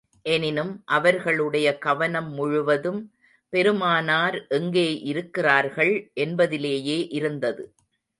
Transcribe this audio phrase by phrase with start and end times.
[0.25, 3.01] எனினும் அவர்களுடைய கவனம் முழுவதும்,
[3.49, 6.11] பெருமானார் எங்கே இருக்கிறார்கள்
[6.13, 7.63] என்பதிலேயே இருந்தது.